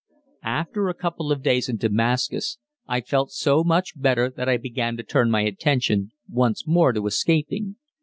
After 0.41 0.89
a 0.89 0.95
couple 0.95 1.31
of 1.31 1.43
days 1.43 1.69
in 1.69 1.77
Damascus, 1.77 2.57
I 2.87 3.01
felt 3.01 3.29
so 3.31 3.63
much 3.63 3.93
better 3.95 4.31
that 4.31 4.49
I 4.49 4.57
began 4.57 4.97
to 4.97 5.03
turn 5.03 5.29
my 5.29 5.41
attention 5.41 6.09
once 6.27 6.65
more 6.65 6.91
to 6.91 7.05
escaping. 7.05 7.75